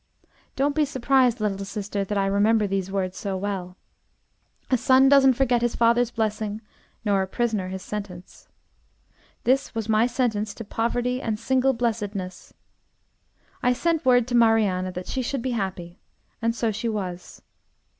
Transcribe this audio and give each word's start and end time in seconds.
Don't 0.55 0.73
be 0.75 0.83
surprised, 0.83 1.39
little 1.39 1.63
sister, 1.63 2.03
that 2.03 2.17
I 2.17 2.25
remember 2.25 2.65
these 2.65 2.89
words 2.89 3.15
so 3.19 3.37
well. 3.37 3.77
A 4.71 4.75
son 4.75 5.09
doesn't 5.09 5.35
forget 5.35 5.61
his 5.61 5.75
father's 5.75 6.09
blessing, 6.09 6.59
nor 7.05 7.21
a 7.21 7.27
prisoner 7.27 7.67
his 7.67 7.83
sentence. 7.83 8.47
This 9.43 9.75
was 9.75 9.87
my 9.87 10.07
sentence 10.07 10.55
to 10.55 10.63
poverty 10.65 11.21
and 11.21 11.37
single 11.39 11.73
blessedness. 11.73 12.51
I 13.61 13.73
sent 13.73 14.03
word 14.03 14.27
to 14.29 14.35
Marianne 14.35 14.91
that 14.91 15.05
she 15.05 15.21
should 15.21 15.43
be 15.43 15.51
happy 15.51 15.99
and 16.41 16.55
so 16.55 16.71
she 16.71 16.89
was. 16.89 17.43